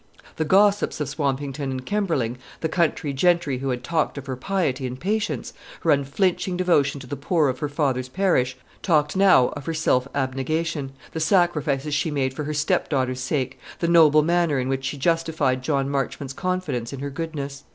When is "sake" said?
13.19-13.59